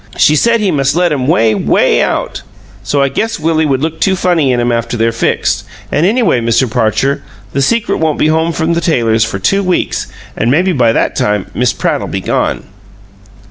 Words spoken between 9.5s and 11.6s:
weeks, an' maybe by that time